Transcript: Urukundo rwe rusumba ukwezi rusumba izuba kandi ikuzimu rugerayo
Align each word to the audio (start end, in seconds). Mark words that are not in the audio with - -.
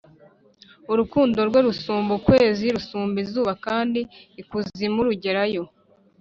Urukundo 0.91 1.37
rwe 1.49 1.59
rusumba 1.67 2.11
ukwezi 2.19 2.65
rusumba 2.75 3.17
izuba 3.25 3.51
kandi 3.65 3.99
ikuzimu 4.41 4.99
rugerayo 5.07 5.63